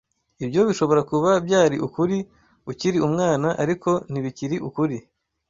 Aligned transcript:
Ibyo 0.43 0.61
bishobora 0.69 1.01
kuba 1.11 1.29
byari 1.45 1.75
ukuri 1.87 2.17
ukiri 2.71 2.97
umwana, 3.07 3.47
ariko 3.63 3.89
ntibikiri 4.11 4.55
ukuri. 4.67 4.97